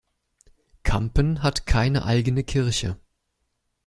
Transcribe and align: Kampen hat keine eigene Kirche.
Kampen 0.81 1.43
hat 1.43 1.67
keine 1.67 2.03
eigene 2.05 2.43
Kirche. 2.43 2.97